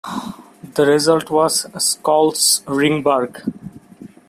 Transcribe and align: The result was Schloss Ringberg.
The 0.73 0.83
result 0.87 1.29
was 1.29 1.67
Schloss 1.77 2.61
Ringberg. 2.65 3.43